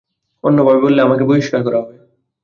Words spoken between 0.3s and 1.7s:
অন্যভাবে বললে, আমাকে বহিষ্কার